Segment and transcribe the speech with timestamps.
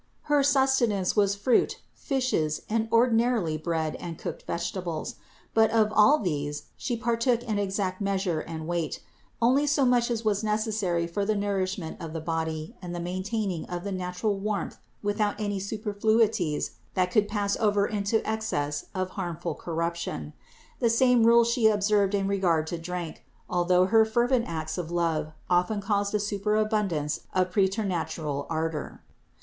[0.23, 5.13] Her sustenance was fruit, fishes, and ordinarily bread and cooked vegetables;
[5.53, 9.03] but of all these She partook in exact measure and weight,
[9.43, 13.65] only so much as was necessary for the nourishment of the body and the maintaining
[13.67, 19.53] of the natural warmth without any superfluities that could pass over into excess of harmful
[19.53, 20.33] corruption;
[20.79, 25.33] the same rule She observed in regard to drink, although Her fervent acts of love
[25.47, 29.03] often caused a superabundance of preternatural ardor.